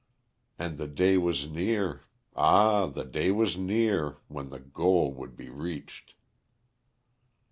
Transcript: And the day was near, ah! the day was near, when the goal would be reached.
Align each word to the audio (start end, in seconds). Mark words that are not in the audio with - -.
And 0.57 0.79
the 0.79 0.87
day 0.87 1.15
was 1.19 1.47
near, 1.47 2.01
ah! 2.35 2.87
the 2.87 3.05
day 3.05 3.29
was 3.29 3.55
near, 3.55 4.17
when 4.29 4.49
the 4.49 4.59
goal 4.59 5.13
would 5.13 5.37
be 5.37 5.47
reached. 5.49 6.15